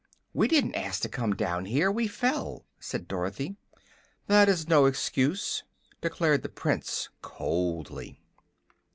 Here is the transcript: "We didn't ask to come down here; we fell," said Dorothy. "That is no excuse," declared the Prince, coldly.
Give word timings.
"We 0.33 0.47
didn't 0.47 0.73
ask 0.73 1.01
to 1.03 1.09
come 1.09 1.35
down 1.35 1.65
here; 1.65 1.91
we 1.91 2.07
fell," 2.07 2.65
said 2.79 3.07
Dorothy. 3.07 3.57
"That 4.25 4.49
is 4.49 4.67
no 4.67 4.87
excuse," 4.87 5.63
declared 6.01 6.41
the 6.41 6.49
Prince, 6.49 7.09
coldly. 7.21 8.19